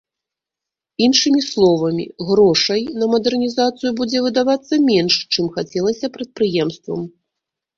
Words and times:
Іншымі 1.07 1.41
словамі, 1.49 2.05
грошай 2.31 2.81
на 3.01 3.05
мадэрнізацыю 3.13 3.91
будзе 4.01 4.23
выдавацца 4.29 4.73
менш, 4.89 5.13
чым 5.37 5.45
хацелася 5.59 6.07
прадпрыемствам. 6.17 6.99